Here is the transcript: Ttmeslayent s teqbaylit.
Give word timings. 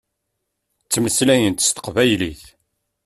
Ttmeslayent 0.83 1.63
s 1.67 1.69
teqbaylit. 1.71 2.43